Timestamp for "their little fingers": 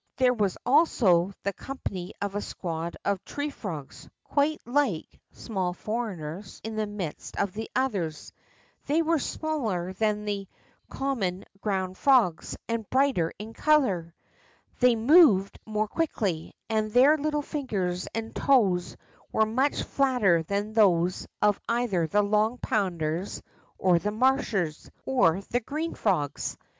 16.89-18.07